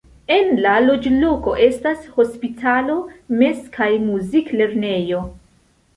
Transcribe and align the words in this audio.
En 0.35 0.47
la 0.65 0.71
loĝloko 0.85 1.53
estas 1.65 2.07
hospitalo, 2.15 2.95
mez- 3.43 3.69
kaj 3.79 3.91
muzik-lernejo. 4.07 5.25